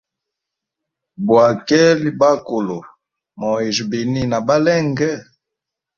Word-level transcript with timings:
Bwakeli 1.25 2.09
bakulu, 2.19 2.77
moyijya 3.37 3.83
bini 3.91 4.21
nabalenge? 4.31 5.11